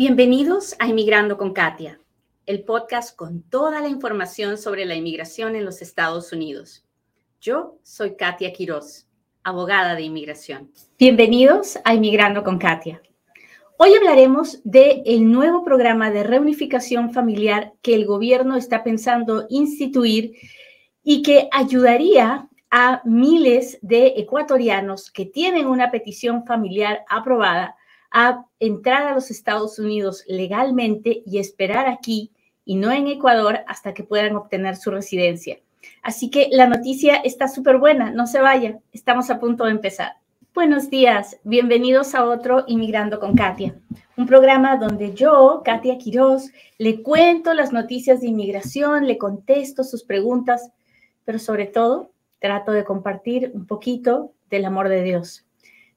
Bienvenidos 0.00 0.74
a 0.78 0.86
Inmigrando 0.86 1.36
con 1.36 1.52
Katia, 1.52 2.00
el 2.46 2.64
podcast 2.64 3.14
con 3.14 3.42
toda 3.42 3.82
la 3.82 3.88
información 3.88 4.56
sobre 4.56 4.86
la 4.86 4.94
inmigración 4.94 5.56
en 5.56 5.66
los 5.66 5.82
Estados 5.82 6.32
Unidos. 6.32 6.86
Yo 7.38 7.76
soy 7.82 8.16
Katia 8.16 8.50
Quiroz, 8.50 9.06
abogada 9.42 9.94
de 9.96 10.00
inmigración. 10.00 10.72
Bienvenidos 10.98 11.78
a 11.84 11.92
Inmigrando 11.92 12.42
con 12.42 12.56
Katia. 12.56 13.02
Hoy 13.76 13.92
hablaremos 13.92 14.62
del 14.64 15.02
el 15.04 15.30
nuevo 15.30 15.64
programa 15.64 16.10
de 16.10 16.22
reunificación 16.22 17.12
familiar 17.12 17.74
que 17.82 17.94
el 17.94 18.06
gobierno 18.06 18.56
está 18.56 18.82
pensando 18.82 19.44
instituir 19.50 20.32
y 21.02 21.20
que 21.20 21.50
ayudaría 21.52 22.48
a 22.70 23.02
miles 23.04 23.78
de 23.82 24.14
ecuatorianos 24.16 25.10
que 25.10 25.26
tienen 25.26 25.66
una 25.66 25.90
petición 25.90 26.46
familiar 26.46 27.04
aprobada 27.06 27.76
a 28.10 28.44
entrar 28.58 29.06
a 29.06 29.14
los 29.14 29.30
Estados 29.30 29.78
Unidos 29.78 30.24
legalmente 30.26 31.22
y 31.26 31.38
esperar 31.38 31.88
aquí 31.88 32.30
y 32.64 32.76
no 32.76 32.92
en 32.92 33.08
Ecuador 33.08 33.60
hasta 33.66 33.94
que 33.94 34.04
puedan 34.04 34.36
obtener 34.36 34.76
su 34.76 34.90
residencia. 34.90 35.58
Así 36.02 36.30
que 36.30 36.48
la 36.50 36.66
noticia 36.66 37.16
está 37.16 37.48
súper 37.48 37.78
buena, 37.78 38.10
no 38.10 38.26
se 38.26 38.40
vaya, 38.40 38.78
estamos 38.92 39.30
a 39.30 39.38
punto 39.38 39.64
de 39.64 39.72
empezar. 39.72 40.14
Buenos 40.52 40.90
días, 40.90 41.38
bienvenidos 41.44 42.14
a 42.14 42.24
otro 42.24 42.64
Inmigrando 42.66 43.20
con 43.20 43.34
Katia, 43.34 43.76
un 44.16 44.26
programa 44.26 44.76
donde 44.76 45.14
yo, 45.14 45.62
Katia 45.64 45.96
Quiroz, 45.96 46.50
le 46.76 47.02
cuento 47.02 47.54
las 47.54 47.72
noticias 47.72 48.20
de 48.20 48.26
inmigración, 48.26 49.06
le 49.06 49.16
contesto 49.16 49.84
sus 49.84 50.02
preguntas, 50.02 50.70
pero 51.24 51.38
sobre 51.38 51.66
todo 51.66 52.10
trato 52.40 52.72
de 52.72 52.84
compartir 52.84 53.52
un 53.54 53.66
poquito 53.66 54.32
del 54.50 54.64
amor 54.64 54.88
de 54.88 55.02
Dios. 55.02 55.46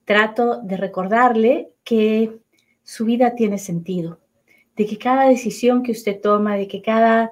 Trato 0.05 0.61
de 0.61 0.77
recordarle 0.77 1.71
que 1.83 2.39
su 2.83 3.05
vida 3.05 3.35
tiene 3.35 3.57
sentido, 3.57 4.19
de 4.75 4.85
que 4.85 4.97
cada 4.97 5.27
decisión 5.27 5.83
que 5.83 5.91
usted 5.91 6.19
toma, 6.19 6.57
de 6.57 6.67
que 6.67 6.81
cada 6.81 7.31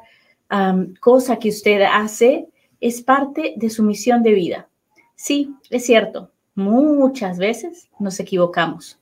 cosa 1.00 1.40
que 1.40 1.50
usted 1.50 1.82
hace 1.82 2.48
es 2.80 3.02
parte 3.02 3.54
de 3.56 3.70
su 3.70 3.84
misión 3.84 4.24
de 4.24 4.34
vida. 4.34 4.70
Sí, 5.16 5.54
es 5.70 5.86
cierto, 5.86 6.32
muchas 6.56 7.38
veces 7.38 7.90
nos 8.00 8.20
equivocamos. 8.20 9.00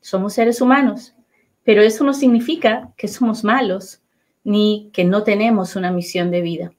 Somos 0.00 0.32
seres 0.32 0.60
humanos, 0.60 1.14
pero 1.62 1.82
eso 1.82 2.04
no 2.04 2.14
significa 2.14 2.92
que 2.96 3.06
somos 3.06 3.44
malos 3.44 4.02
ni 4.44 4.90
que 4.92 5.04
no 5.04 5.22
tenemos 5.22 5.76
una 5.76 5.92
misión 5.92 6.30
de 6.30 6.40
vida. 6.40 6.72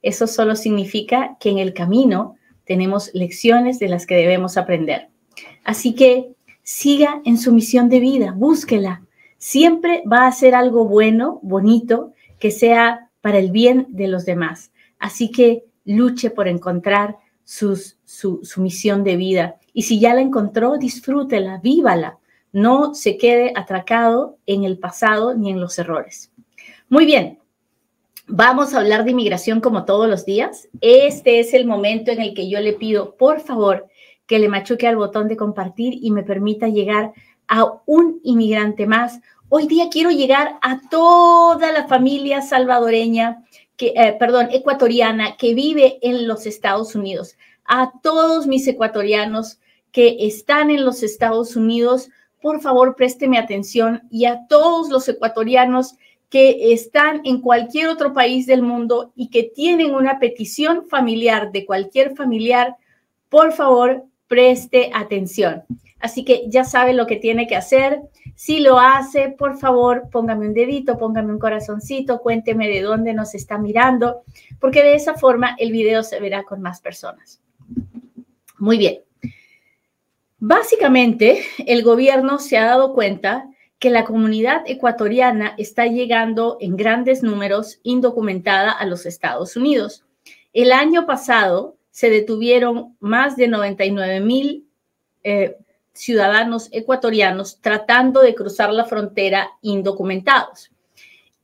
Eso 0.00 0.26
solo 0.26 0.56
significa 0.56 1.36
que 1.38 1.50
en 1.50 1.58
el 1.58 1.74
camino 1.74 2.36
tenemos 2.64 3.10
lecciones 3.12 3.78
de 3.78 3.88
las 3.88 4.06
que 4.06 4.14
debemos 4.14 4.56
aprender. 4.56 5.11
Así 5.64 5.94
que 5.94 6.34
siga 6.62 7.20
en 7.24 7.38
su 7.38 7.52
misión 7.52 7.88
de 7.88 8.00
vida, 8.00 8.32
búsquela. 8.36 9.02
Siempre 9.38 10.02
va 10.10 10.26
a 10.26 10.32
ser 10.32 10.54
algo 10.54 10.84
bueno, 10.86 11.40
bonito, 11.42 12.12
que 12.38 12.50
sea 12.50 13.10
para 13.20 13.38
el 13.38 13.50
bien 13.50 13.86
de 13.90 14.08
los 14.08 14.24
demás. 14.24 14.72
Así 14.98 15.30
que 15.30 15.64
luche 15.84 16.30
por 16.30 16.48
encontrar 16.48 17.16
su, 17.44 17.76
su 18.04 18.62
misión 18.62 19.04
de 19.04 19.16
vida. 19.16 19.56
Y 19.72 19.82
si 19.82 19.98
ya 20.00 20.14
la 20.14 20.20
encontró, 20.20 20.76
disfrútela, 20.76 21.58
vívala. 21.58 22.18
No 22.52 22.94
se 22.94 23.16
quede 23.16 23.52
atracado 23.56 24.38
en 24.46 24.64
el 24.64 24.78
pasado 24.78 25.34
ni 25.34 25.50
en 25.50 25.60
los 25.60 25.78
errores. 25.78 26.30
Muy 26.88 27.06
bien, 27.06 27.38
Vamos 28.28 28.72
a 28.72 28.78
hablar 28.78 29.04
de 29.04 29.10
inmigración 29.10 29.60
como 29.60 29.84
todos 29.84 30.08
los 30.08 30.24
días. 30.24 30.68
Este 30.80 31.40
es 31.40 31.52
el 31.54 31.66
momento 31.66 32.12
en 32.12 32.20
el 32.20 32.34
que 32.34 32.48
yo 32.48 32.60
le 32.60 32.72
pido, 32.72 33.16
por 33.16 33.40
favor, 33.40 33.88
que 34.26 34.38
le 34.38 34.48
machuque 34.48 34.86
al 34.86 34.96
botón 34.96 35.28
de 35.28 35.36
compartir 35.36 35.98
y 36.00 36.10
me 36.10 36.22
permita 36.22 36.68
llegar 36.68 37.12
a 37.48 37.66
un 37.86 38.20
inmigrante 38.22 38.86
más. 38.86 39.20
Hoy 39.48 39.66
día 39.66 39.88
quiero 39.90 40.10
llegar 40.10 40.58
a 40.62 40.80
toda 40.88 41.72
la 41.72 41.86
familia 41.86 42.40
salvadoreña, 42.40 43.44
que, 43.76 43.92
eh, 43.96 44.16
perdón, 44.18 44.48
ecuatoriana 44.52 45.36
que 45.36 45.54
vive 45.54 45.98
en 46.02 46.26
los 46.26 46.46
Estados 46.46 46.94
Unidos, 46.94 47.36
a 47.64 47.92
todos 48.02 48.46
mis 48.46 48.66
ecuatorianos 48.66 49.58
que 49.90 50.16
están 50.26 50.70
en 50.70 50.84
los 50.84 51.02
Estados 51.02 51.56
Unidos, 51.56 52.08
por 52.40 52.60
favor, 52.60 52.96
présteme 52.96 53.38
atención 53.38 54.02
y 54.10 54.24
a 54.24 54.46
todos 54.48 54.88
los 54.88 55.08
ecuatorianos 55.08 55.96
que 56.28 56.72
están 56.72 57.20
en 57.24 57.42
cualquier 57.42 57.88
otro 57.88 58.14
país 58.14 58.46
del 58.46 58.62
mundo 58.62 59.12
y 59.14 59.28
que 59.28 59.42
tienen 59.42 59.94
una 59.94 60.18
petición 60.18 60.88
familiar 60.88 61.52
de 61.52 61.66
cualquier 61.66 62.16
familiar, 62.16 62.76
por 63.28 63.52
favor, 63.52 64.06
preste 64.32 64.90
atención. 64.94 65.62
Así 66.00 66.24
que 66.24 66.44
ya 66.48 66.64
sabe 66.64 66.94
lo 66.94 67.06
que 67.06 67.16
tiene 67.16 67.46
que 67.46 67.54
hacer. 67.54 68.00
Si 68.34 68.60
lo 68.60 68.78
hace, 68.78 69.28
por 69.28 69.58
favor, 69.58 70.08
póngame 70.10 70.46
un 70.48 70.54
dedito, 70.54 70.96
póngame 70.96 71.34
un 71.34 71.38
corazoncito, 71.38 72.20
cuénteme 72.20 72.66
de 72.66 72.80
dónde 72.80 73.12
nos 73.12 73.34
está 73.34 73.58
mirando, 73.58 74.22
porque 74.58 74.82
de 74.82 74.94
esa 74.94 75.12
forma 75.12 75.54
el 75.58 75.70
video 75.70 76.02
se 76.02 76.18
verá 76.18 76.44
con 76.44 76.62
más 76.62 76.80
personas. 76.80 77.42
Muy 78.56 78.78
bien. 78.78 79.00
Básicamente, 80.38 81.42
el 81.66 81.82
gobierno 81.82 82.38
se 82.38 82.56
ha 82.56 82.64
dado 82.64 82.94
cuenta 82.94 83.50
que 83.78 83.90
la 83.90 84.06
comunidad 84.06 84.62
ecuatoriana 84.64 85.54
está 85.58 85.84
llegando 85.84 86.56
en 86.58 86.78
grandes 86.78 87.22
números 87.22 87.80
indocumentada 87.82 88.70
a 88.70 88.86
los 88.86 89.04
Estados 89.04 89.56
Unidos. 89.56 90.06
El 90.54 90.72
año 90.72 91.04
pasado 91.04 91.76
se 91.92 92.10
detuvieron 92.10 92.96
más 92.98 93.36
de 93.36 93.46
99 93.46 94.20
mil 94.20 94.66
eh, 95.22 95.56
ciudadanos 95.92 96.68
ecuatorianos 96.72 97.60
tratando 97.60 98.22
de 98.22 98.34
cruzar 98.34 98.72
la 98.72 98.86
frontera 98.86 99.50
indocumentados. 99.60 100.72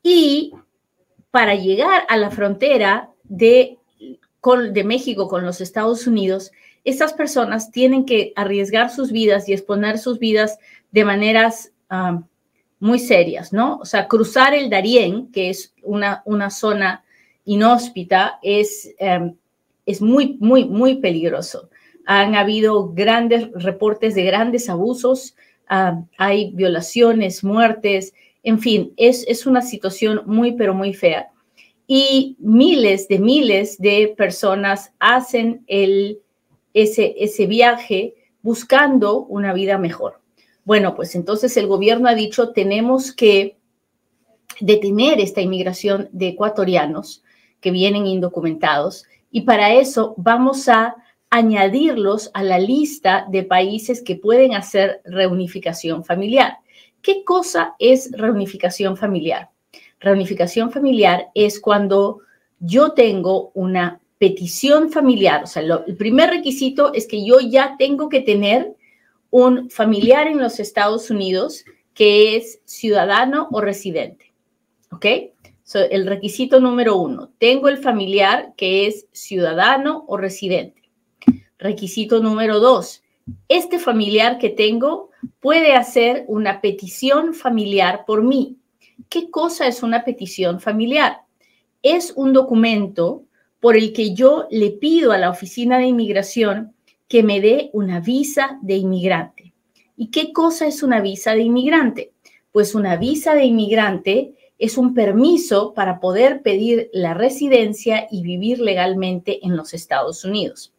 Y 0.03 0.55
para 1.31 1.55
llegar 1.55 2.05
a 2.09 2.17
la 2.17 2.31
frontera 2.31 3.11
de, 3.25 3.79
de 4.73 4.85
México 4.85 5.29
con 5.29 5.45
los 5.45 5.61
Estados 5.61 6.07
Unidos, 6.07 6.51
estas 6.83 7.13
personas 7.13 7.71
tienen 7.71 8.07
que 8.07 8.33
arriesgar 8.35 8.91
sus 8.91 9.13
vidas 9.13 9.49
y 9.49 9.53
exponer 9.53 9.99
sus 9.99 10.19
vidas 10.19 10.59
de 10.91 11.05
maneras 11.05 11.73
muy 12.81 12.99
serias, 12.99 13.53
¿no? 13.53 13.77
O 13.77 13.85
sea, 13.85 14.09
cruzar 14.09 14.55
el 14.55 14.71
Darién, 14.71 15.31
que 15.31 15.51
es 15.51 15.75
una, 15.83 16.23
una 16.25 16.51
zona 16.51 17.05
inhóspita, 17.45 18.39
es, 18.43 18.95
em, 18.99 19.35
es 19.89 20.03
muy, 20.03 20.37
muy, 20.39 20.67
muy 20.67 20.97
peligroso. 20.97 21.71
Han 22.05 22.35
habido 22.35 22.93
grandes 22.93 23.51
reportes 23.55 24.15
de 24.15 24.23
grandes 24.23 24.69
abusos, 24.69 25.35
hay 25.67 26.53
violaciones, 26.55 27.43
muertes, 27.43 28.15
en 28.43 28.59
fin, 28.59 28.93
es, 28.97 29.25
es 29.29 29.47
una 29.47 29.63
situación 29.63 30.23
muy, 30.27 30.53
pero 30.53 30.75
muy 30.75 30.95
fea. 30.95 31.31
Y 31.87 32.37
miles 32.39 33.09
de 33.09 33.19
miles 33.19 33.79
de 33.79 34.15
personas 34.17 34.93
hacen 34.99 35.65
el, 35.67 36.21
ese, 36.75 37.15
ese 37.19 37.47
viaje 37.47 38.15
buscando 38.43 39.25
una 39.25 39.55
vida 39.55 39.79
mejor. 39.79 40.21
Bueno, 40.65 40.95
pues 40.95 41.15
entonces 41.15 41.57
el 41.57 41.67
gobierno 41.67 42.09
ha 42.09 42.15
dicho, 42.15 42.53
tenemos 42.53 43.13
que 43.13 43.57
detener 44.61 45.19
esta 45.19 45.41
inmigración 45.41 46.11
de 46.13 46.29
ecuatorianos 46.29 47.23
que 47.61 47.71
vienen 47.71 48.07
indocumentados 48.07 49.07
y 49.31 49.43
para 49.43 49.75
eso 49.75 50.15
vamos 50.17 50.69
a 50.69 50.97
añadirlos 51.31 52.31
a 52.33 52.43
la 52.43 52.59
lista 52.59 53.27
de 53.31 53.43
países 53.43 54.03
que 54.03 54.17
pueden 54.17 54.55
hacer 54.55 55.03
reunificación 55.05 56.05
familiar. 56.05 56.59
¿Qué 57.03 57.23
cosa 57.25 57.75
es 57.79 58.11
reunificación 58.13 58.97
familiar? 58.97 59.51
Reunificación 60.01 60.71
familiar 60.71 61.29
es 61.35 61.61
cuando 61.61 62.21
yo 62.59 62.93
tengo 62.93 63.51
una 63.55 64.01
petición 64.19 64.91
familiar, 64.91 65.45
o 65.45 65.47
sea, 65.47 65.63
el 65.63 65.97
primer 65.97 66.31
requisito 66.31 66.93
es 66.93 67.07
que 67.07 67.25
yo 67.25 67.39
ya 67.39 67.77
tengo 67.79 68.09
que 68.09 68.21
tener 68.21 68.75
un 69.31 69.71
familiar 69.71 70.27
en 70.27 70.39
los 70.39 70.59
Estados 70.59 71.11
Unidos 71.11 71.65
que 71.95 72.37
es 72.37 72.61
ciudadano 72.65 73.49
o 73.53 73.61
residente. 73.61 74.33
¿Ok? 74.91 75.07
El 75.75 76.07
requisito 76.07 76.61
número 76.61 76.97
uno, 76.97 77.31
tengo 77.39 77.69
el 77.69 77.79
familiar 77.79 78.55
que 78.57 78.87
es 78.87 79.07
ciudadano 79.13 80.05
o 80.09 80.17
residente. 80.17 80.83
Requisito 81.59 82.21
número 82.21 82.61
dos, 82.61 83.03
este 83.49 83.79
familiar 83.79 84.39
que 84.39 84.49
tengo 84.51 85.11
puede 85.41 85.75
hacer 85.75 86.25
una 86.29 86.61
petición 86.61 87.35
familiar 87.35 88.05
por 88.07 88.23
mí. 88.23 88.57
¿Qué 89.09 89.31
cosa 89.31 89.67
es 89.67 89.83
una 89.83 90.05
petición 90.05 90.61
familiar? 90.61 91.19
Es 91.83 92.13
un 92.17 92.33
documento 92.33 93.25
por 93.61 93.77
el 93.77 93.93
que 93.93 94.15
yo 94.15 94.47
le 94.51 94.71
pido 94.71 95.13
a 95.13 95.19
la 95.19 95.31
oficina 95.31 95.79
de 95.79 95.87
inmigración 95.87 96.75
que 97.09 97.23
me 97.23 97.41
dé 97.41 97.71
una 97.73 98.01
visa 98.01 98.59
de 98.63 98.77
inmigrante. 98.77 99.53
¿Y 99.97 100.11
qué 100.11 100.33
cosa 100.33 100.67
es 100.67 100.83
una 100.83 101.01
visa 101.01 101.35
de 101.35 101.43
inmigrante? 101.43 102.13
Pues 102.53 102.75
una 102.75 102.97
visa 102.97 103.35
de 103.35 103.45
inmigrante 103.45 104.35
es 104.59 104.77
un 104.77 104.93
permiso 104.93 105.73
para 105.73 106.01
poder 106.01 106.43
pedir 106.43 106.91
la 106.93 107.15
residencia 107.15 108.09
y 108.11 108.23
vivir 108.23 108.59
legalmente 108.59 109.45
en 109.47 109.57
los 109.57 109.73
Estados 109.73 110.25
Unidos. 110.25 110.75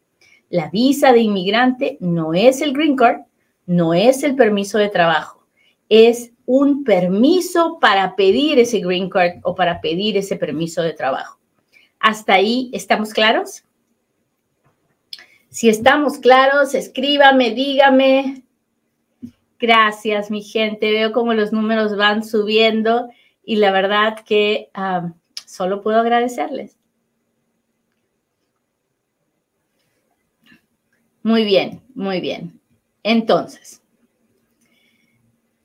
La 0.50 0.68
visa 0.68 1.12
de 1.12 1.20
inmigrante 1.20 1.96
no 2.00 2.34
es 2.34 2.60
el 2.60 2.72
green 2.72 2.96
card, 2.96 3.20
no 3.66 3.94
es 3.94 4.22
el 4.22 4.36
permiso 4.36 4.78
de 4.78 4.88
trabajo, 4.88 5.46
es 5.88 6.32
un 6.44 6.84
permiso 6.84 7.78
para 7.80 8.16
pedir 8.16 8.58
ese 8.58 8.80
green 8.80 9.08
card 9.08 9.38
o 9.42 9.54
para 9.54 9.80
pedir 9.80 10.16
ese 10.16 10.36
permiso 10.36 10.82
de 10.82 10.92
trabajo. 10.92 11.38
¿Hasta 12.00 12.34
ahí 12.34 12.70
estamos 12.72 13.12
claros? 13.12 13.64
Si 15.48 15.68
estamos 15.68 16.18
claros, 16.18 16.74
escríbame, 16.74 17.50
dígame. 17.50 18.42
Gracias, 19.58 20.30
mi 20.30 20.42
gente. 20.42 20.90
Veo 20.90 21.12
cómo 21.12 21.34
los 21.34 21.52
números 21.52 21.96
van 21.96 22.24
subiendo 22.24 23.08
y 23.50 23.56
la 23.56 23.72
verdad 23.72 24.20
que 24.24 24.70
solo 25.44 25.80
puedo 25.80 25.98
agradecerles. 25.98 26.78
Muy 31.24 31.44
bien, 31.44 31.82
muy 31.96 32.20
bien. 32.20 32.60
Entonces, 33.02 33.82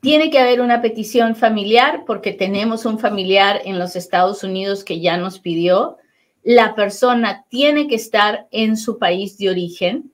tiene 0.02 0.32
que 0.32 0.40
haber 0.40 0.62
una 0.62 0.82
petición 0.82 1.36
familiar 1.36 2.06
porque 2.08 2.34
tenemos 2.34 2.88
un 2.88 2.98
familiar 2.98 3.62
en 3.66 3.78
los 3.78 3.96
Estados 3.96 4.44
Unidos 4.44 4.84
que 4.84 5.00
ya 5.00 5.18
nos 5.18 5.38
pidió. 5.38 5.98
La 6.42 6.74
persona 6.74 7.46
tiene 7.50 7.88
que 7.88 7.98
estar 7.98 8.48
en 8.50 8.78
su 8.78 8.98
país 8.98 9.38
de 9.38 9.52
origen 9.52 10.12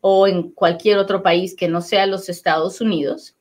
o 0.00 0.26
en 0.26 0.50
cualquier 0.50 0.98
otro 0.98 1.22
país 1.22 1.54
que 1.54 1.68
no 1.68 1.80
sea 1.80 2.06
los 2.06 2.28
Estados 2.28 2.80
Unidos, 2.80 3.36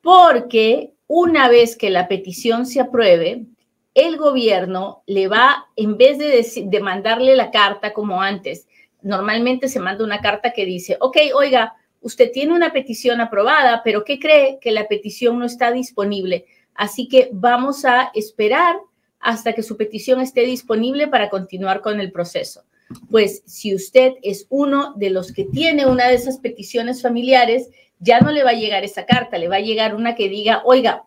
porque 0.00 0.94
una 1.08 1.48
vez 1.48 1.76
que 1.76 1.90
la 1.90 2.06
petición 2.06 2.66
se 2.66 2.80
apruebe, 2.80 3.46
el 3.94 4.16
gobierno 4.16 5.02
le 5.06 5.26
va, 5.26 5.66
en 5.74 5.96
vez 5.96 6.18
de, 6.18 6.46
de 6.66 6.80
mandarle 6.80 7.34
la 7.34 7.50
carta 7.50 7.92
como 7.92 8.22
antes, 8.22 8.68
normalmente 9.02 9.68
se 9.68 9.80
manda 9.80 10.04
una 10.04 10.20
carta 10.20 10.52
que 10.52 10.64
dice, 10.64 10.96
ok, 11.00 11.16
oiga, 11.34 11.74
usted 12.00 12.30
tiene 12.30 12.54
una 12.54 12.72
petición 12.72 13.20
aprobada, 13.20 13.82
pero 13.82 14.04
¿qué 14.04 14.20
cree? 14.20 14.58
Que 14.60 14.70
la 14.70 14.86
petición 14.86 15.38
no 15.38 15.46
está 15.46 15.72
disponible. 15.72 16.46
Así 16.74 17.08
que 17.08 17.30
vamos 17.32 17.84
a 17.84 18.12
esperar 18.14 18.76
hasta 19.18 19.52
que 19.52 19.62
su 19.62 19.76
petición 19.76 20.20
esté 20.20 20.42
disponible 20.42 21.08
para 21.08 21.28
continuar 21.28 21.80
con 21.80 22.00
el 22.00 22.12
proceso. 22.12 22.62
Pues 23.10 23.42
si 23.46 23.74
usted 23.74 24.14
es 24.22 24.46
uno 24.48 24.94
de 24.96 25.10
los 25.10 25.32
que 25.32 25.44
tiene 25.44 25.86
una 25.86 26.08
de 26.08 26.14
esas 26.14 26.38
peticiones 26.38 27.02
familiares, 27.02 27.68
ya 27.98 28.20
no 28.20 28.30
le 28.30 28.44
va 28.44 28.50
a 28.50 28.54
llegar 28.54 28.84
esa 28.84 29.06
carta, 29.06 29.38
le 29.38 29.48
va 29.48 29.56
a 29.56 29.60
llegar 29.60 29.94
una 29.94 30.14
que 30.14 30.28
diga, 30.28 30.62
oiga, 30.64 31.04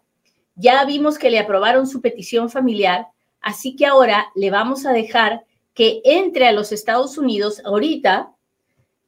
ya 0.56 0.84
vimos 0.86 1.18
que 1.18 1.30
le 1.30 1.40
aprobaron 1.40 1.88
su 1.88 2.02
petición 2.02 2.50
familiar, 2.50 3.08
así 3.40 3.76
que 3.76 3.86
ahora 3.86 4.28
le 4.36 4.52
vamos 4.52 4.86
a 4.86 4.92
dejar 4.92 5.44
que 5.74 6.02
entre 6.04 6.48
a 6.48 6.52
los 6.52 6.72
Estados 6.72 7.18
Unidos 7.18 7.62
ahorita 7.66 8.32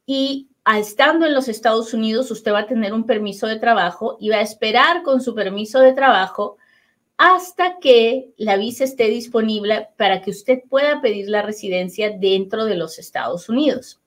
y 0.06 0.48
estando 0.78 1.26
en 1.26 1.34
los 1.34 1.48
Estados 1.48 1.92
Unidos 1.92 2.30
usted 2.30 2.52
va 2.52 2.60
a 2.60 2.66
tener 2.66 2.94
un 2.94 3.04
permiso 3.04 3.46
de 3.46 3.58
trabajo 3.58 4.16
y 4.18 4.30
va 4.30 4.36
a 4.36 4.42
esperar 4.42 5.02
con 5.02 5.20
su 5.20 5.34
permiso 5.34 5.80
de 5.80 5.92
trabajo 5.92 6.56
hasta 7.16 7.78
que 7.80 8.32
la 8.36 8.56
visa 8.56 8.84
esté 8.84 9.08
disponible 9.08 9.88
para 9.96 10.20
que 10.20 10.30
usted 10.30 10.62
pueda 10.68 11.00
pedir 11.00 11.28
la 11.28 11.42
residencia 11.42 12.10
dentro 12.10 12.64
de 12.64 12.76
los 12.76 12.98
Estados 12.98 13.48
Unidos. 13.48 14.00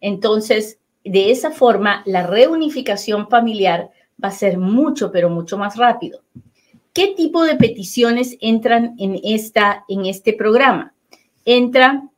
Entonces, 0.00 0.78
de 1.04 1.30
esa 1.30 1.50
forma, 1.50 2.02
la 2.06 2.26
reunificación 2.26 3.28
familiar 3.28 3.90
va 4.22 4.28
a 4.28 4.32
ser 4.32 4.58
mucho, 4.58 5.12
pero 5.12 5.30
mucho 5.30 5.56
más 5.56 5.76
rápido. 5.76 6.22
¿Qué 6.92 7.14
tipo 7.16 7.44
de 7.44 7.56
peticiones 7.56 8.36
entran 8.40 8.94
en, 8.98 9.20
esta, 9.22 9.84
en 9.88 10.06
este 10.06 10.32
programa? 10.32 10.94
entra 11.44 12.08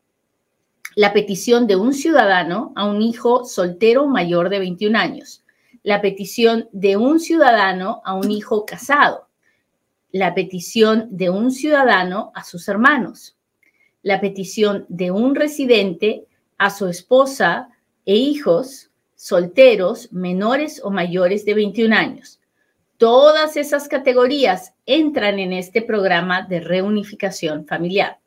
la 0.94 1.12
petición 1.12 1.66
de 1.66 1.76
un 1.76 1.92
ciudadano 1.92 2.72
a 2.74 2.86
un 2.86 3.02
hijo 3.02 3.44
soltero 3.44 4.06
mayor 4.06 4.48
de 4.48 4.60
21 4.60 4.98
años, 4.98 5.44
la 5.82 6.00
petición 6.00 6.68
de 6.72 6.96
un 6.96 7.20
ciudadano 7.20 8.00
a 8.04 8.14
un 8.14 8.30
hijo 8.30 8.64
casado, 8.64 9.25
la 10.12 10.34
petición 10.34 11.08
de 11.10 11.30
un 11.30 11.50
ciudadano 11.50 12.32
a 12.34 12.44
sus 12.44 12.68
hermanos, 12.68 13.36
la 14.02 14.20
petición 14.20 14.86
de 14.88 15.10
un 15.10 15.34
residente 15.34 16.26
a 16.58 16.70
su 16.70 16.86
esposa 16.86 17.68
e 18.04 18.14
hijos 18.14 18.90
solteros 19.16 20.12
menores 20.12 20.80
o 20.84 20.90
mayores 20.90 21.44
de 21.44 21.54
21 21.54 21.94
años. 21.94 22.40
Todas 22.98 23.56
esas 23.56 23.88
categorías 23.88 24.74
entran 24.86 25.38
en 25.38 25.52
este 25.52 25.82
programa 25.82 26.42
de 26.42 26.60
reunificación 26.60 27.66
familiar. 27.66 28.18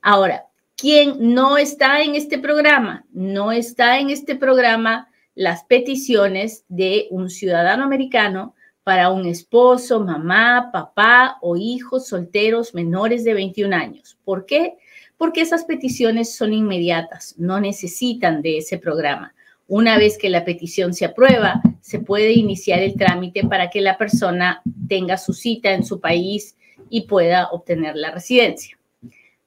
Ahora, 0.00 0.46
¿quién 0.76 1.16
no 1.34 1.58
está 1.58 2.00
en 2.00 2.14
este 2.14 2.38
programa? 2.38 3.04
No 3.12 3.52
está 3.52 3.98
en 3.98 4.10
este 4.10 4.34
programa 4.34 5.10
las 5.34 5.64
peticiones 5.64 6.64
de 6.68 7.06
un 7.10 7.30
ciudadano 7.30 7.84
americano 7.84 8.54
para 8.90 9.10
un 9.10 9.24
esposo, 9.24 10.00
mamá, 10.00 10.70
papá 10.72 11.38
o 11.42 11.56
hijos 11.56 12.08
solteros 12.08 12.74
menores 12.74 13.22
de 13.22 13.34
21 13.34 13.72
años. 13.72 14.18
¿Por 14.24 14.46
qué? 14.46 14.78
Porque 15.16 15.42
esas 15.42 15.64
peticiones 15.64 16.34
son 16.34 16.52
inmediatas, 16.52 17.36
no 17.38 17.60
necesitan 17.60 18.42
de 18.42 18.58
ese 18.58 18.78
programa. 18.78 19.32
Una 19.68 19.96
vez 19.96 20.18
que 20.18 20.28
la 20.28 20.44
petición 20.44 20.92
se 20.92 21.04
aprueba, 21.04 21.62
se 21.80 22.00
puede 22.00 22.32
iniciar 22.32 22.80
el 22.80 22.96
trámite 22.96 23.44
para 23.44 23.70
que 23.70 23.80
la 23.80 23.96
persona 23.96 24.60
tenga 24.88 25.18
su 25.18 25.34
cita 25.34 25.70
en 25.72 25.84
su 25.84 26.00
país 26.00 26.56
y 26.88 27.02
pueda 27.02 27.46
obtener 27.52 27.94
la 27.94 28.10
residencia. 28.10 28.76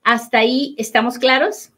¿Hasta 0.03 0.37
ahí 0.37 0.73
estamos 0.77 1.17
claros? 1.17 1.73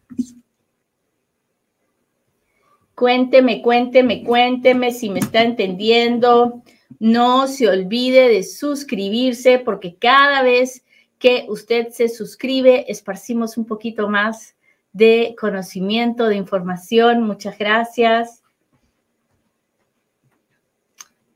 Cuénteme, 2.94 3.64
cuénteme, 3.64 4.24
cuénteme 4.24 4.92
si 4.92 5.10
me 5.10 5.18
está 5.18 5.42
entendiendo. 5.42 6.62
No 7.00 7.48
se 7.48 7.68
olvide 7.68 8.30
de 8.30 8.44
suscribirse 8.44 9.60
porque 9.60 9.96
cada 9.96 10.42
vez 10.44 10.84
que 11.20 11.46
usted 11.50 11.90
se 11.90 12.10
suscribe, 12.10 12.86
esparcimos 12.92 13.58
un 13.58 13.66
poquito 13.66 14.10
más 14.10 14.56
de 14.94 15.36
conocimiento, 15.40 16.28
de 16.28 16.36
información. 16.36 17.24
Muchas 17.24 17.58
gracias. 17.58 18.42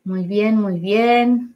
Muy 0.04 0.26
bien, 0.26 0.56
muy 0.56 0.80
bien. 0.80 1.56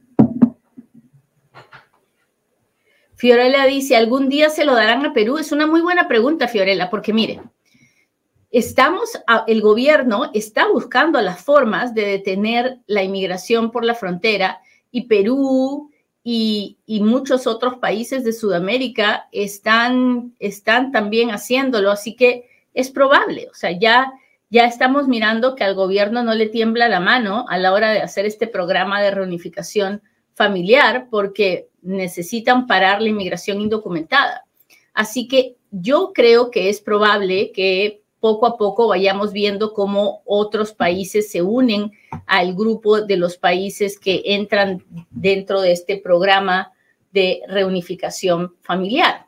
Fiorella 3.16 3.64
dice, 3.64 3.96
¿algún 3.96 4.28
día 4.28 4.50
se 4.50 4.64
lo 4.64 4.74
darán 4.74 5.06
a 5.06 5.12
Perú? 5.14 5.38
Es 5.38 5.50
una 5.50 5.66
muy 5.66 5.80
buena 5.80 6.08
pregunta, 6.08 6.46
Fiorella, 6.46 6.90
porque 6.90 7.12
mire, 7.12 7.40
estamos, 8.54 9.10
el 9.48 9.60
gobierno 9.60 10.30
está 10.32 10.68
buscando 10.68 11.20
las 11.20 11.42
formas 11.42 11.92
de 11.92 12.06
detener 12.06 12.78
la 12.86 13.02
inmigración 13.02 13.72
por 13.72 13.84
la 13.84 13.96
frontera 13.96 14.60
y 14.92 15.08
Perú 15.08 15.90
y, 16.22 16.78
muchos 16.86 17.48
otros 17.48 17.78
países 17.78 18.22
de 18.22 18.32
Sudamérica 18.32 19.28
están, 19.32 20.34
están 20.38 20.92
también 20.92 21.30
haciéndolo, 21.30 21.90
así 21.90 22.14
que 22.14 22.48
es 22.74 22.90
probable, 22.90 23.48
o 23.50 23.54
sea, 23.54 23.72
ya, 23.72 24.12
ya 24.50 24.66
estamos 24.66 25.08
mirando 25.08 25.56
que 25.56 25.64
al 25.64 25.74
gobierno 25.74 26.22
no 26.22 26.32
le 26.34 26.48
tiembla 26.48 26.88
la 26.88 27.00
mano 27.00 27.46
a 27.48 27.58
la 27.58 27.72
hora 27.72 27.90
de 27.90 28.02
hacer 28.02 28.24
este 28.24 28.46
programa 28.46 29.02
de 29.02 29.10
reunificación 29.10 30.00
familiar, 30.32 31.08
porque 31.10 31.68
necesitan 31.82 32.68
parar 32.68 33.02
la 33.02 33.08
inmigración 33.08 33.60
indocumentada. 33.60 34.44
Así 34.92 35.26
que 35.26 35.56
yo 35.72 36.12
creo 36.14 36.52
que 36.52 36.68
es 36.68 36.80
probable 36.80 37.50
que 37.50 38.03
poco 38.24 38.46
a 38.46 38.56
poco 38.56 38.88
vayamos 38.88 39.34
viendo 39.34 39.74
cómo 39.74 40.22
otros 40.24 40.72
países 40.72 41.30
se 41.30 41.42
unen 41.42 41.92
al 42.24 42.54
grupo 42.54 43.02
de 43.02 43.18
los 43.18 43.36
países 43.36 43.98
que 43.98 44.22
entran 44.24 44.82
dentro 45.10 45.60
de 45.60 45.72
este 45.72 45.98
programa 45.98 46.72
de 47.12 47.42
reunificación 47.48 48.54
familiar. 48.62 49.26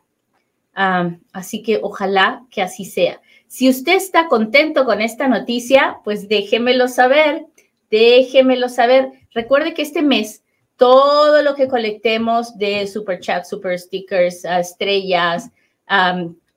Ah, 0.73 1.11
así 1.31 1.61
que 1.61 1.79
ojalá 1.79 2.43
que 2.49 2.63
así 2.63 2.85
sea. 2.85 3.21
Si 3.45 3.69
usted 3.69 3.93
está 3.93 4.27
contento 4.27 4.83
con 4.83 4.99
esta 4.99 5.27
noticia, 5.27 5.99
pues 6.03 6.27
déjemelo 6.27 6.87
saber, 6.87 7.45
déjemelo 7.91 8.67
saber. 8.67 9.11
Recuerde 9.31 9.75
que 9.75 9.83
este 9.83 10.01
mes 10.01 10.43
todo 10.75 11.43
lo 11.43 11.53
que 11.53 11.67
colectemos 11.67 12.57
de 12.57 12.87
super 12.87 13.19
chat, 13.19 13.45
super 13.45 13.77
stickers, 13.77 14.43
ah, 14.43 14.59
estrellas, 14.59 15.51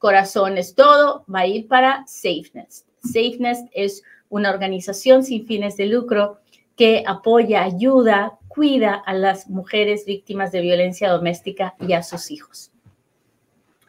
corazones, 0.00 0.74
todo 0.74 1.24
va 1.32 1.40
a 1.40 1.46
ir 1.46 1.68
para 1.68 2.04
SafeNest. 2.06 2.88
SafeNest 3.04 3.68
es 3.72 4.02
una 4.30 4.50
organización 4.50 5.22
sin 5.22 5.46
fines 5.46 5.76
de 5.76 5.86
lucro 5.86 6.40
que 6.74 7.04
apoya, 7.06 7.62
ayuda, 7.62 8.38
cuida 8.48 8.94
a 8.94 9.12
las 9.12 9.48
mujeres 9.48 10.06
víctimas 10.06 10.52
de 10.52 10.62
violencia 10.62 11.10
doméstica 11.10 11.74
y 11.86 11.92
a 11.92 12.02
sus 12.02 12.30
hijos. 12.30 12.72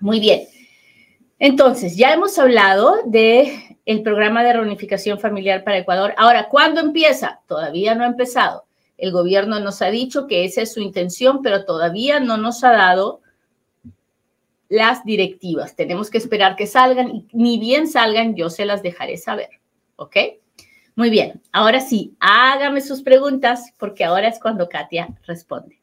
Muy 0.01 0.19
bien. 0.19 0.41
Entonces, 1.39 1.95
ya 1.95 2.13
hemos 2.13 2.37
hablado 2.37 2.97
de 3.05 3.77
el 3.85 4.03
programa 4.03 4.43
de 4.43 4.53
reunificación 4.53 5.17
familiar 5.17 5.63
para 5.63 5.77
Ecuador. 5.77 6.13
Ahora, 6.17 6.49
¿cuándo 6.49 6.81
empieza? 6.81 7.39
Todavía 7.47 7.95
no 7.95 8.03
ha 8.03 8.07
empezado. 8.07 8.65
El 8.97 9.13
gobierno 9.13 9.61
nos 9.61 9.81
ha 9.81 9.89
dicho 9.89 10.27
que 10.27 10.43
esa 10.43 10.61
es 10.61 10.73
su 10.73 10.81
intención, 10.81 11.41
pero 11.41 11.63
todavía 11.63 12.19
no 12.19 12.35
nos 12.37 12.63
ha 12.65 12.71
dado 12.71 13.20
las 14.71 15.03
directivas. 15.03 15.75
Tenemos 15.75 16.09
que 16.09 16.17
esperar 16.17 16.55
que 16.55 16.65
salgan 16.65 17.13
y 17.13 17.27
ni 17.33 17.59
bien 17.59 17.89
salgan, 17.89 18.35
yo 18.35 18.49
se 18.49 18.63
las 18.63 18.81
dejaré 18.81 19.17
saber. 19.17 19.49
¿Ok? 19.97 20.15
Muy 20.95 21.09
bien. 21.09 21.41
Ahora 21.51 21.81
sí, 21.81 22.15
hágame 22.21 22.79
sus 22.79 23.01
preguntas 23.01 23.73
porque 23.77 24.05
ahora 24.05 24.29
es 24.29 24.39
cuando 24.39 24.69
Katia 24.69 25.09
responde. 25.27 25.81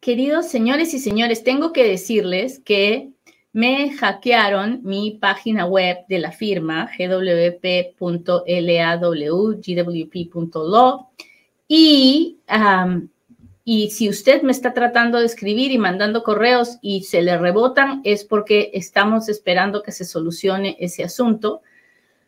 Queridos 0.00 0.48
señores 0.48 0.92
y 0.92 0.98
señores, 0.98 1.44
tengo 1.44 1.72
que 1.72 1.82
decirles 1.82 2.60
que 2.60 3.10
me 3.56 3.90
hackearon 3.96 4.80
mi 4.82 5.12
página 5.12 5.64
web 5.64 6.04
de 6.10 6.18
la 6.18 6.30
firma 6.30 6.90
gwp.law, 6.98 8.28
y, 11.66 12.38
y 13.64 13.90
si 13.90 14.10
usted 14.10 14.42
me 14.42 14.52
está 14.52 14.74
tratando 14.74 15.18
de 15.18 15.24
escribir 15.24 15.72
y 15.72 15.78
mandando 15.78 16.22
correos 16.22 16.76
y 16.82 17.04
se 17.04 17.22
le 17.22 17.38
rebotan, 17.38 18.02
es 18.04 18.26
porque 18.26 18.72
estamos 18.74 19.30
esperando 19.30 19.82
que 19.82 19.92
se 19.92 20.04
solucione 20.04 20.76
ese 20.78 21.02
asunto. 21.02 21.62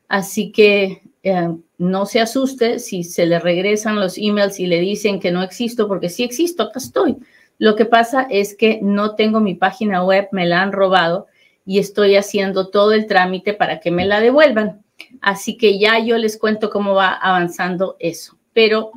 Así 0.09 0.51
que 0.51 1.03
eh, 1.23 1.55
no 1.77 2.07
se 2.07 2.23
asuste 2.23 2.79
si 2.79 3.05
se 3.05 3.27
le 3.27 3.39
regresan 3.39 4.01
los 4.01 4.17
emails 4.17 4.59
y 4.61 4.67
le 4.67 4.81
dicen 4.81 5.21
que 5.21 5.31
no 5.31 5.43
existo, 5.43 5.89
porque 5.89 6.09
sí 6.09 6.25
existo, 6.25 6.63
acá 6.63 6.79
estoy. 6.79 7.19
Lo 7.59 7.75
que 7.75 7.85
pasa 7.85 8.27
es 8.31 8.57
que 8.57 8.79
no 8.83 9.15
tengo 9.17 9.41
mi 9.41 9.55
página 9.55 10.05
web, 10.05 10.29
me 10.33 10.47
la 10.47 10.63
han 10.63 10.73
robado 10.73 11.27
y 11.67 11.79
estoy 11.79 12.17
haciendo 12.17 12.69
todo 12.69 12.93
el 12.93 13.07
trámite 13.07 13.53
para 13.53 13.81
que 13.81 13.91
me 13.91 14.07
la 14.07 14.21
devuelvan. 14.21 14.83
Así 15.21 15.57
que 15.57 15.79
ya 15.79 15.99
yo 15.99 16.17
les 16.19 16.39
cuento 16.39 16.71
cómo 16.71 16.95
va 16.95 17.13
avanzando 17.13 17.97
eso. 17.99 18.39
Pero 18.53 18.93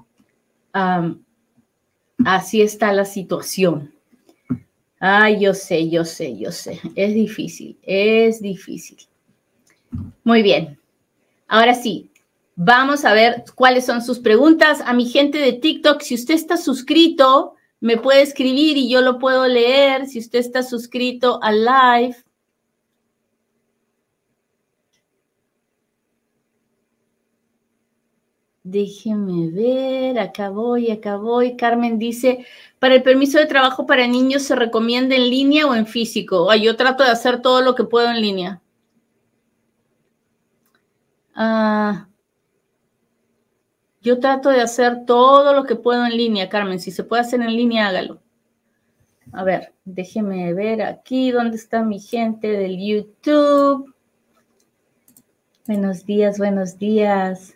así 2.23 2.61
está 2.61 2.93
la 2.93 3.05
situación. 3.05 3.93
Ay, 4.99 5.39
yo 5.39 5.55
sé, 5.55 5.89
yo 5.89 6.05
sé, 6.05 6.37
yo 6.37 6.51
sé. 6.51 6.79
Es 6.95 7.15
difícil, 7.15 7.77
es 7.81 8.41
difícil. 8.41 8.99
Muy 10.23 10.43
bien. 10.43 10.79
Ahora 11.47 11.73
sí, 11.73 12.11
vamos 12.55 13.03
a 13.03 13.13
ver 13.13 13.43
cuáles 13.55 13.85
son 13.85 14.03
sus 14.03 14.19
preguntas. 14.19 14.81
A 14.85 14.93
mi 14.93 15.05
gente 15.05 15.39
de 15.39 15.53
TikTok, 15.53 16.01
si 16.01 16.13
usted 16.13 16.35
está 16.35 16.55
suscrito, 16.55 17.55
me 17.81 17.97
puede 17.97 18.21
escribir 18.21 18.77
y 18.77 18.89
yo 18.89 19.01
lo 19.01 19.19
puedo 19.19 19.47
leer 19.47 20.07
si 20.07 20.19
usted 20.19 20.39
está 20.39 20.63
suscrito 20.63 21.39
al 21.43 21.65
live. 21.65 22.15
Déjeme 28.63 29.49
ver, 29.49 30.19
acá 30.19 30.49
voy, 30.49 30.91
acá 30.91 31.15
voy. 31.17 31.57
Carmen 31.57 31.97
dice, 31.97 32.45
para 32.77 32.93
el 32.95 33.03
permiso 33.03 33.39
de 33.39 33.47
trabajo 33.47 33.87
para 33.87 34.05
niños, 34.07 34.43
¿se 34.43 34.55
recomienda 34.55 35.15
en 35.15 35.29
línea 35.29 35.65
o 35.65 35.73
en 35.73 35.87
físico? 35.87 36.53
yo 36.55 36.75
trato 36.77 37.03
de 37.03 37.09
hacer 37.09 37.41
todo 37.41 37.61
lo 37.61 37.73
que 37.73 37.83
puedo 37.83 38.09
en 38.11 38.21
línea. 38.21 38.61
Ah, 41.33 42.07
yo 44.01 44.19
trato 44.19 44.49
de 44.49 44.61
hacer 44.61 45.05
todo 45.05 45.53
lo 45.53 45.63
que 45.63 45.75
puedo 45.75 46.05
en 46.05 46.17
línea, 46.17 46.49
Carmen. 46.49 46.79
Si 46.79 46.91
se 46.91 47.03
puede 47.03 47.21
hacer 47.21 47.41
en 47.41 47.55
línea, 47.55 47.87
hágalo. 47.87 48.19
A 49.31 49.43
ver, 49.43 49.73
déjeme 49.85 50.53
ver 50.53 50.81
aquí 50.81 51.31
dónde 51.31 51.55
está 51.55 51.83
mi 51.83 51.99
gente 51.99 52.47
del 52.47 52.77
YouTube. 52.77 53.93
Buenos 55.67 56.05
días, 56.05 56.37
buenos 56.37 56.77
días. 56.77 57.55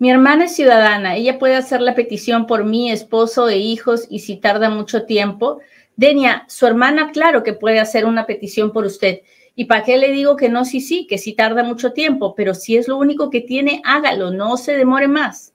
Mi 0.00 0.10
hermana 0.10 0.44
es 0.44 0.54
ciudadana. 0.54 1.16
Ella 1.16 1.38
puede 1.38 1.56
hacer 1.56 1.80
la 1.80 1.94
petición 1.94 2.46
por 2.46 2.64
mi 2.64 2.90
esposo 2.90 3.48
e 3.48 3.56
hijos 3.56 4.06
y 4.10 4.20
si 4.20 4.36
tarda 4.36 4.70
mucho 4.70 5.06
tiempo. 5.06 5.60
Denia, 5.96 6.44
su 6.48 6.66
hermana, 6.66 7.10
claro 7.12 7.42
que 7.42 7.52
puede 7.52 7.80
hacer 7.80 8.04
una 8.04 8.26
petición 8.26 8.72
por 8.72 8.84
usted. 8.84 9.20
¿Y 9.58 9.64
para 9.64 9.82
qué 9.82 9.96
le 9.96 10.12
digo 10.12 10.36
que 10.36 10.48
no? 10.48 10.64
Sí, 10.64 10.80
sí, 10.80 11.08
que 11.08 11.18
sí 11.18 11.32
tarda 11.32 11.64
mucho 11.64 11.92
tiempo, 11.92 12.36
pero 12.36 12.54
si 12.54 12.76
es 12.76 12.86
lo 12.86 12.96
único 12.96 13.28
que 13.28 13.40
tiene, 13.40 13.82
hágalo, 13.84 14.30
no 14.30 14.56
se 14.56 14.76
demore 14.76 15.08
más. 15.08 15.52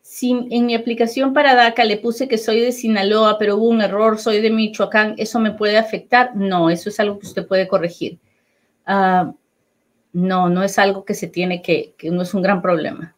Si 0.00 0.30
en 0.50 0.64
mi 0.64 0.74
aplicación 0.74 1.34
para 1.34 1.54
DACA 1.54 1.84
le 1.84 1.98
puse 1.98 2.26
que 2.26 2.38
soy 2.38 2.60
de 2.60 2.72
Sinaloa, 2.72 3.36
pero 3.38 3.56
hubo 3.56 3.68
un 3.68 3.82
error, 3.82 4.18
soy 4.18 4.40
de 4.40 4.50
Michoacán, 4.50 5.14
¿eso 5.18 5.40
me 5.40 5.50
puede 5.50 5.76
afectar? 5.76 6.34
No, 6.34 6.70
eso 6.70 6.88
es 6.88 6.98
algo 7.00 7.18
que 7.18 7.26
usted 7.26 7.46
puede 7.46 7.68
corregir. 7.68 8.18
Ah, 8.86 9.30
no, 10.14 10.48
no 10.48 10.62
es 10.62 10.78
algo 10.78 11.04
que 11.04 11.12
se 11.12 11.26
tiene 11.26 11.60
que, 11.60 11.92
que 11.98 12.10
no 12.10 12.22
es 12.22 12.32
un 12.32 12.40
gran 12.40 12.62
problema. 12.62 13.14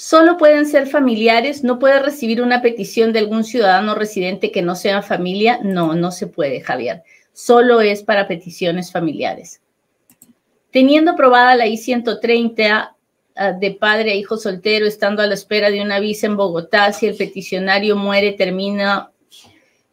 Solo 0.00 0.36
pueden 0.36 0.64
ser 0.64 0.86
familiares, 0.86 1.64
no 1.64 1.80
puede 1.80 1.98
recibir 1.98 2.40
una 2.40 2.62
petición 2.62 3.12
de 3.12 3.18
algún 3.18 3.42
ciudadano 3.42 3.96
residente 3.96 4.52
que 4.52 4.62
no 4.62 4.76
sea 4.76 5.02
familia. 5.02 5.58
No, 5.64 5.96
no 5.96 6.12
se 6.12 6.28
puede, 6.28 6.60
Javier. 6.60 7.02
Solo 7.32 7.80
es 7.80 8.04
para 8.04 8.28
peticiones 8.28 8.92
familiares. 8.92 9.60
Teniendo 10.70 11.10
aprobada 11.10 11.56
la 11.56 11.66
I-130 11.66 12.94
ah, 13.34 13.52
de 13.54 13.70
padre 13.72 14.12
a 14.12 14.14
hijo 14.14 14.36
soltero, 14.36 14.86
estando 14.86 15.20
a 15.20 15.26
la 15.26 15.34
espera 15.34 15.68
de 15.68 15.82
una 15.82 15.98
visa 15.98 16.28
en 16.28 16.36
Bogotá, 16.36 16.92
si 16.92 17.08
el 17.08 17.16
peticionario 17.16 17.96
muere, 17.96 18.34
termina, 18.34 19.10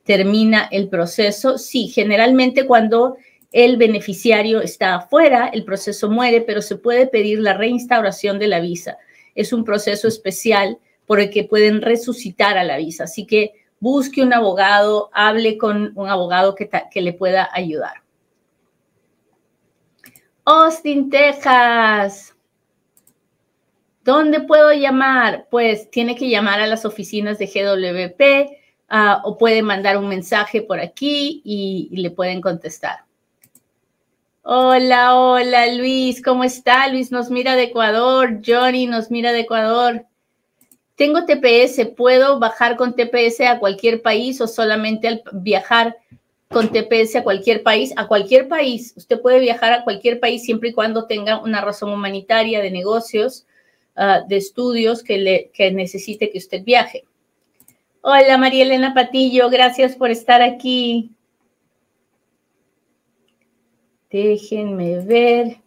termina 0.04 0.68
el 0.70 0.88
proceso. 0.88 1.58
Sí, 1.58 1.88
generalmente 1.88 2.68
cuando 2.68 3.18
el 3.52 3.78
beneficiario 3.78 4.62
está 4.62 4.98
afuera, 4.98 5.50
el 5.52 5.66
proceso 5.66 6.12
muere, 6.12 6.42
pero 6.42 6.62
se 6.62 6.76
puede 6.76 7.08
pedir 7.08 7.40
la 7.40 7.54
reinstauración 7.54 8.38
de 8.38 8.48
la 8.50 8.60
visa 8.60 9.00
es 9.36 9.54
un 9.54 9.64
proceso 9.64 10.08
especial 10.08 10.80
por 11.06 11.20
el 11.20 11.30
que 11.30 11.44
pueden 11.44 11.82
resucitar 11.82 12.58
a 12.58 12.64
la 12.64 12.78
visa. 12.78 13.04
Así 13.04 13.28
que 13.28 13.54
busque 13.80 14.24
un 14.24 14.34
abogado, 14.34 15.10
hable 15.14 15.58
con 15.58 15.92
un 15.96 16.10
abogado 16.10 16.56
que, 16.56 16.70
le 17.02 17.14
pueda 17.14 17.50
ayudar. 17.54 18.02
Austin, 20.46 21.10
Texas. 21.10 22.36
¿Dónde 24.04 24.42
puedo 24.42 24.72
llamar? 24.72 25.48
Pues 25.50 25.90
tiene 25.90 26.16
que 26.16 26.30
llamar 26.30 26.60
a 26.60 26.68
las 26.68 26.86
oficinas 26.86 27.40
de 27.40 27.48
GWP 27.48 28.58
ah, 28.90 29.22
o 29.24 29.38
puede 29.38 29.64
mandar 29.64 29.98
un 29.98 30.08
mensaje 30.08 30.62
por 30.62 30.80
aquí 30.80 31.42
y 31.44 31.90
le 31.92 32.12
pueden 32.12 32.40
contestar. 32.40 33.05
Hola, 34.48 35.20
hola 35.20 35.74
Luis, 35.74 36.22
¿cómo 36.22 36.44
está? 36.44 36.88
Luis 36.90 37.12
nos 37.12 37.32
mira 37.32 37.56
de 37.56 37.64
Ecuador, 37.64 38.42
Johnny 38.46 38.86
nos 38.86 39.10
mira 39.10 39.34
de 39.34 39.40
Ecuador. 39.40 40.06
Tengo 40.96 41.26
TPS, 41.26 41.88
¿puedo 41.98 42.38
bajar 42.38 42.76
con 42.76 42.96
TPS 42.96 43.42
a 43.42 43.58
cualquier 43.58 44.04
país 44.04 44.40
o 44.42 44.48
solamente 44.48 45.08
al 45.08 45.24
viajar 45.34 45.98
con 46.48 46.72
TPS 46.72 47.16
a 47.16 47.24
cualquier 47.24 47.64
país? 47.64 47.92
A 47.98 48.08
cualquier 48.08 48.48
país, 48.48 48.94
usted 48.96 49.20
puede 49.20 49.40
viajar 49.40 49.74
a 49.74 49.84
cualquier 49.84 50.20
país 50.20 50.44
siempre 50.44 50.70
y 50.70 50.74
cuando 50.74 51.08
tenga 51.08 51.42
una 51.42 51.62
razón 51.62 51.92
humanitaria 51.92 52.62
de 52.62 52.70
negocios, 52.70 53.48
ah, 53.96 54.22
de 54.28 54.38
estudios 54.38 55.02
que, 55.02 55.18
le, 55.18 55.50
que 55.56 55.72
necesite 55.72 56.30
que 56.30 56.38
usted 56.38 56.64
viaje. 56.64 57.04
Hola 58.02 58.38
María 58.38 58.64
Elena 58.64 58.94
Patillo, 58.94 59.50
gracias 59.50 59.96
por 59.96 60.12
estar 60.12 60.44
aquí. 60.44 61.15
Déjenme 64.16 65.02
ver. 65.02 65.58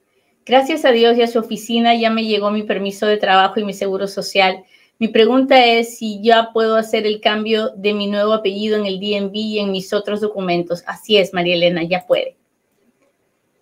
Gracias 0.46 0.86
a 0.86 0.90
Dios 0.90 1.18
y 1.18 1.22
a 1.22 1.26
su 1.26 1.38
oficina 1.38 1.94
ya 1.94 2.08
me 2.08 2.24
llegó 2.24 2.50
mi 2.50 2.62
permiso 2.62 3.04
de 3.04 3.18
trabajo 3.18 3.60
y 3.60 3.64
mi 3.64 3.74
seguro 3.74 4.06
social. 4.06 4.64
Mi 4.98 5.08
pregunta 5.08 5.66
es 5.66 5.98
si 5.98 6.22
ya 6.22 6.48
puedo 6.54 6.76
hacer 6.76 7.06
el 7.06 7.20
cambio 7.20 7.68
de 7.76 7.92
mi 7.92 8.06
nuevo 8.06 8.32
apellido 8.32 8.78
en 8.78 8.86
el 8.86 9.00
DNB 9.00 9.34
y 9.34 9.58
en 9.58 9.70
mis 9.70 9.92
otros 9.92 10.22
documentos. 10.22 10.82
Así 10.86 11.18
es, 11.18 11.34
María 11.34 11.56
Elena, 11.56 11.82
ya 11.82 12.06
puede. 12.06 12.36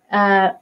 Ah, 0.09 0.61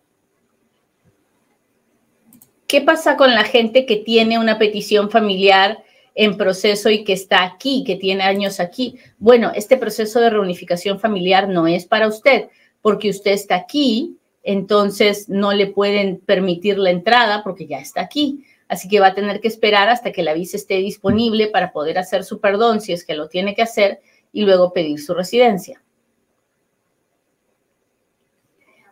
¿Qué 2.65 2.82
pasa 2.82 3.17
con 3.17 3.36
la 3.36 3.44
gente 3.44 3.86
que 3.86 3.98
tiene 3.98 4.39
una 4.39 4.58
petición 4.58 5.12
familiar 5.12 5.84
en 6.15 6.36
proceso 6.36 6.89
y 6.89 7.03
que 7.03 7.13
está 7.13 7.44
aquí, 7.44 7.84
que 7.86 7.96
tiene 7.96 8.24
años 8.24 8.60
aquí? 8.60 8.98
Bueno, 9.20 9.51
este 9.53 9.77
proceso 9.77 10.20
de 10.20 10.32
reunificación 10.32 11.00
familiar 11.00 11.48
no 11.48 11.67
es 11.67 11.86
para 11.86 12.08
usted 12.08 12.48
porque 12.86 13.10
usted 13.10 13.32
está 13.32 13.56
aquí, 13.56 14.20
entonces 14.44 15.27
no 15.27 15.54
le 15.54 15.65
pueden 15.65 16.20
permitir 16.20 16.77
la 16.77 16.92
entrada 16.92 17.42
porque 17.44 17.65
ya 17.65 17.80
está 17.80 18.01
aquí. 18.01 18.46
Así 18.68 18.88
que 18.88 19.00
va 19.00 19.08
a 19.08 19.15
tener 19.15 19.42
que 19.42 19.48
esperar 19.48 19.89
hasta 19.89 20.12
que 20.12 20.22
la 20.22 20.36
visa 20.36 20.56
esté 20.56 20.75
disponible 20.75 21.48
para 21.48 21.72
poder 21.72 21.98
hacer 21.98 22.24
su 22.24 22.39
perdón 22.39 22.82
si 22.82 22.94
es 22.94 23.04
que 23.04 23.15
lo 23.15 23.27
tiene 23.27 23.56
que 23.56 23.63
hacer 23.63 24.01
y 24.32 24.44
luego 24.44 24.72
pedir 24.72 25.01
su 25.01 25.15
residencia. 25.15 25.82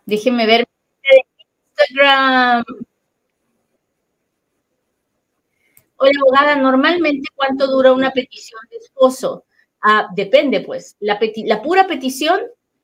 Déjeme 0.08 0.48
ver 0.48 0.66
Instagram. 1.78 2.64
Hola, 5.98 6.12
abogada, 6.20 6.56
normalmente 6.56 7.30
cuánto 7.36 7.68
dura 7.68 7.94
una 7.94 8.10
petición 8.10 8.60
de 8.72 8.78
esposo? 8.78 9.46
Ah, 9.84 10.08
depende, 10.16 10.62
pues. 10.62 10.98
La 11.00 11.62
pura 11.62 11.86
petición 11.86 12.42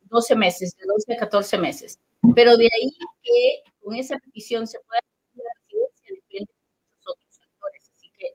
12 0.09 0.35
meses, 0.35 0.75
de 0.75 0.85
12 0.85 1.13
a 1.13 1.17
14 1.17 1.57
meses. 1.57 1.99
Pero 2.35 2.57
de 2.57 2.65
ahí 2.65 2.91
que 3.23 3.63
con 3.81 3.95
esa 3.95 4.17
petición 4.17 4.67
se 4.67 4.79
pueda 4.79 5.01
la 5.35 5.43
residencia 5.61 6.15
depende 6.15 6.51
de 6.51 6.59
muchos 6.97 7.13
otros 7.13 7.39
factores. 7.39 7.91
Así 7.95 8.11
que 8.17 8.25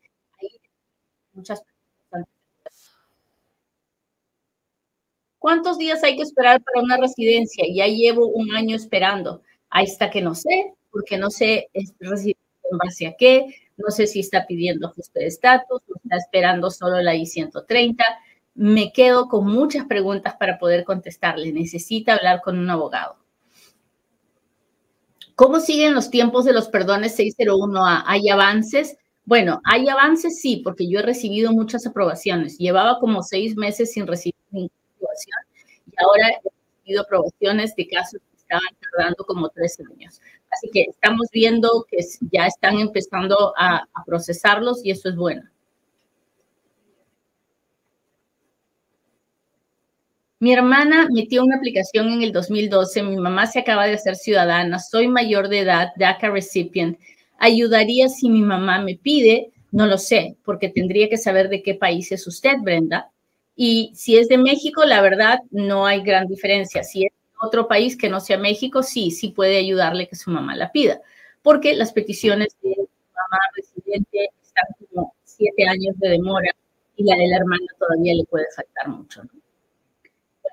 ahí 0.40 0.61
muchas 1.33 1.62
personas. 1.62 2.28
¿Cuántos 5.38 5.78
días 5.78 6.02
hay 6.02 6.16
que 6.16 6.23
esperar 6.23 6.62
para 6.62 6.83
una 6.83 6.97
residencia? 6.97 7.64
Ya 7.71 7.87
llevo 7.87 8.28
un 8.28 8.54
año 8.54 8.76
esperando. 8.76 9.43
Ahí 9.69 9.85
está 9.85 10.11
que 10.11 10.23
no 10.23 10.35
sé, 10.35 10.73
porque 10.90 11.19
no 11.19 11.31
sé 11.31 11.69
en 11.75 12.78
base 12.78 13.07
a 13.07 13.14
qué, 13.16 13.47
no 13.76 13.90
sé 13.90 14.07
si 14.07 14.21
está 14.21 14.47
pidiendo 14.47 14.88
ajuste 14.88 15.21
de 15.21 15.26
estatus, 15.26 15.83
está 16.02 16.16
esperando 16.16 16.71
solo 16.71 17.00
la 17.02 17.14
I-130 17.14 17.97
me 18.54 18.92
quedo 18.92 19.28
con 19.28 19.46
muchas 19.46 19.87
preguntas 19.87 20.37
para 20.38 20.58
poder 20.58 20.84
contestarle. 20.84 21.52
Necesita 21.52 22.14
hablar 22.14 22.40
con 22.42 22.58
un 22.58 22.70
abogado. 22.70 23.16
¿Cómo 25.34 25.58
siguen 25.58 25.94
los 25.94 26.11
tiempos 26.11 26.44
de 26.44 26.52
los 26.52 26.68
perdones 26.68 27.18
601A? 27.18 28.04
¿Hay 28.06 28.28
avances? 28.28 28.96
Bueno, 29.25 29.61
hay 29.64 29.88
avances, 29.88 30.40
sí, 30.40 30.61
porque 30.62 30.88
yo 30.88 31.00
he 31.00 31.02
recibido 31.02 31.50
muchas 31.50 31.87
aprobaciones. 31.87 32.56
Llevaba 32.58 33.00
como 33.00 33.23
seis 33.23 33.56
meses 33.56 33.92
sin 33.92 34.06
recibir 34.06 34.37
ninguna 34.50 34.75
aprobación 34.94 35.38
y 35.90 36.02
ahora 36.02 36.28
he 36.28 36.49
recibido 36.49 37.02
aprobaciones 37.02 37.75
de 37.75 37.88
casos 37.88 38.20
que 38.30 38.37
estaban 38.37 38.62
tardando 38.80 39.25
como 39.25 39.49
tres 39.49 39.78
años. 39.80 40.20
Así 40.52 40.70
que 40.73 40.82
estamos 40.82 41.28
viendo 41.32 41.84
que 41.90 41.99
ya 42.30 42.46
están 42.46 42.78
empezando 42.78 43.52
a, 43.56 43.88
a 43.92 44.04
procesarlos 44.04 44.84
y 44.84 44.92
eso 44.92 45.08
es 45.08 45.16
bueno. 45.16 45.42
Mi 50.41 50.53
hermana 50.53 51.09
metió 51.11 51.43
una 51.43 51.57
aplicación 51.57 52.12
en 52.12 52.23
el 52.23 52.33
2012, 52.33 53.03
mi 53.03 53.17
mamá 53.17 53.47
se 53.47 53.61
acaba 53.61 53.87
de 53.87 53.95
hacer 53.95 54.17
ciudadana, 54.17 54.79
soy 54.79 55.09
mayor 55.09 55.49
de 55.49 55.61
edad, 55.61 55.93
DACA 55.97 56.31
recipient 56.31 56.99
ayudaría 57.38 58.09
si 58.09 58.29
mi 58.29 58.43
mamá 58.43 58.81
me 58.81 58.97
pide, 58.97 59.53
no 59.71 59.87
lo 59.87 59.99
sé, 59.99 60.37
porque 60.45 60.69
tendría 60.69 61.09
que 61.09 61.19
saber 61.19 61.49
de 61.49 61.62
qué 61.62 61.75
país 61.75 62.11
es 62.12 62.26
usted, 62.26 62.57
Brenda. 62.62 63.11
Y 63.57 63.93
si 63.95 64.17
es 64.17 64.29
de 64.29 64.38
México, 64.38 64.85
la 64.85 65.00
verdad, 65.00 65.41
no 65.50 65.87
hay 65.87 66.03
gran 66.03 66.26
diferencia. 66.26 66.83
Si 66.83 67.05
es 67.05 67.12
de 67.12 67.47
otro 67.47 67.69
país 67.69 67.97
que 67.97 68.09
no 68.09 68.21
sea 68.21 68.38
México, 68.38 68.83
sí, 68.83 69.11
sí 69.11 69.29
puede 69.29 69.59
ayudarle 69.59 70.09
que 70.09 70.17
su 70.17 70.31
mamá 70.31 70.57
la 70.57 70.73
pida, 70.73 71.00
porque 71.43 71.75
las 71.75 71.93
peticiones 71.93 72.49
de 72.62 72.75
mamá 72.79 73.38
residente 73.57 74.31
están 74.43 74.64
como 74.79 75.14
siete 75.25 75.67
años 75.69 75.99
de 75.99 76.11
demora 76.11 76.50
y 76.97 77.05
la 77.05 77.17
de 77.17 77.26
la 77.29 77.37
hermana 77.37 77.67
todavía 77.79 78.14
le 78.14 78.25
puede 78.25 78.47
faltar 78.57 78.88
mucho. 78.88 79.23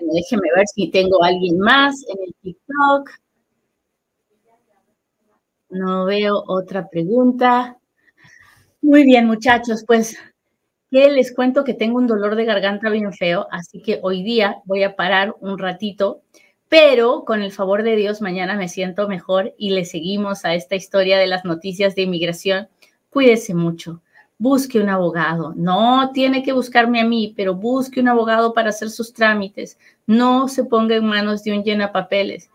Bueno, 0.02 0.14
déjeme 0.16 0.48
ver 0.56 0.66
si 0.68 0.90
tengo 0.90 1.24
alguien 1.24 1.60
más 1.60 2.04
en 2.08 2.18
el 2.26 2.34
TikTok. 2.42 3.10
No 5.70 6.06
veo 6.06 6.44
otra 6.48 6.90
pregunta. 6.90 7.78
Muy 8.82 9.04
bien, 9.04 9.28
muchachos, 9.28 9.84
pues 9.86 10.18
que 10.90 11.10
les 11.12 11.34
cuento 11.36 11.64
que 11.64 11.76
tengo 11.76 11.98
un 11.98 12.08
dolor 12.08 12.36
de 12.36 12.46
garganta 12.46 12.90
bien 12.90 13.14
feo, 13.14 13.48
así 13.52 13.82
que 13.82 14.00
hoy 14.02 14.24
día 14.24 14.58
voy 14.66 14.84
a 14.84 14.96
parar 14.96 15.36
un 15.40 15.60
ratito, 15.60 16.24
pero 16.68 17.24
con 17.24 17.44
el 17.44 17.52
favor 17.52 17.84
de 17.84 17.96
Dios 17.96 18.22
mañana 18.22 18.56
me 18.56 18.68
siento 18.68 19.08
mejor 19.08 19.54
y 19.58 19.70
le 19.70 19.86
seguimos 19.86 20.46
a 20.46 20.56
esta 20.56 20.76
historia 20.76 21.20
de 21.20 21.28
las 21.28 21.46
noticias 21.46 21.96
de 21.96 22.02
inmigración. 22.02 22.70
Cuídese 23.10 23.54
mucho, 23.54 24.02
busque 24.42 24.80
un 24.80 24.90
abogado. 24.90 25.54
No 25.56 26.12
tiene 26.12 26.42
que 26.44 26.52
buscarme 26.52 27.00
a 27.00 27.06
mí, 27.06 27.34
pero 27.38 27.56
busque 27.56 28.00
un 28.00 28.08
abogado 28.08 28.54
para 28.54 28.70
hacer 28.70 28.90
sus 28.90 29.14
trámites. 29.14 29.78
No 30.08 30.48
se 30.48 30.64
ponga 30.64 30.96
en 30.96 31.06
manos 31.06 31.44
de 31.44 31.54
un 31.58 31.64
llena 31.64 31.92
papeles 31.92 32.50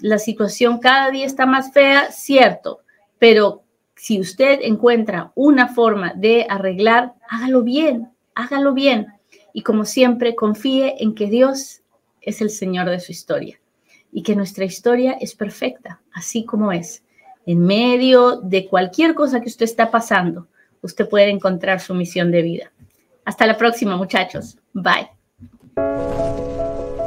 la 0.00 0.18
situación 0.18 0.78
cada 0.78 1.10
día 1.10 1.24
está 1.24 1.46
más 1.46 1.72
fea, 1.72 2.10
cierto, 2.10 2.80
pero 3.18 3.62
si 3.94 4.20
usted 4.20 4.60
encuentra 4.62 5.32
una 5.34 5.68
forma 5.68 6.12
de 6.14 6.46
arreglar, 6.48 7.14
hágalo 7.28 7.62
bien, 7.62 8.10
hágalo 8.34 8.74
bien. 8.74 9.06
Y 9.54 9.62
como 9.62 9.86
siempre, 9.86 10.34
confíe 10.34 10.96
en 11.02 11.14
que 11.14 11.26
Dios 11.28 11.80
es 12.20 12.42
el 12.42 12.50
Señor 12.50 12.90
de 12.90 13.00
su 13.00 13.12
historia 13.12 13.58
y 14.12 14.22
que 14.22 14.36
nuestra 14.36 14.66
historia 14.66 15.16
es 15.18 15.34
perfecta, 15.34 16.02
así 16.12 16.44
como 16.44 16.72
es. 16.72 17.02
En 17.46 17.60
medio 17.60 18.36
de 18.36 18.66
cualquier 18.66 19.14
cosa 19.14 19.40
que 19.40 19.48
usted 19.48 19.64
está 19.64 19.90
pasando, 19.90 20.48
usted 20.86 21.08
puede 21.08 21.28
encontrar 21.28 21.80
su 21.80 21.94
misión 21.94 22.30
de 22.30 22.42
vida. 22.42 22.72
Hasta 23.24 23.46
la 23.46 23.56
próxima, 23.56 23.96
muchachos. 23.96 24.56
Bye. 24.72 26.35